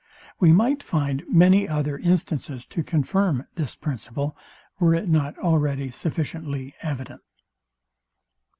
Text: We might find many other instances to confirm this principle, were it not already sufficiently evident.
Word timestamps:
We 0.39 0.51
might 0.51 0.81
find 0.81 1.23
many 1.29 1.69
other 1.69 1.95
instances 1.95 2.65
to 2.65 2.81
confirm 2.81 3.45
this 3.53 3.75
principle, 3.75 4.35
were 4.79 4.95
it 4.95 5.07
not 5.07 5.37
already 5.37 5.91
sufficiently 5.91 6.73
evident. 6.81 7.21